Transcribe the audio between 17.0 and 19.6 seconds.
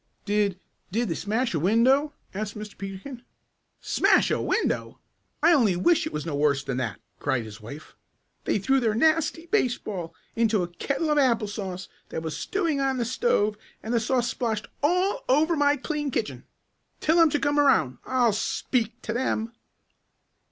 them to come around. I'll speak to them!"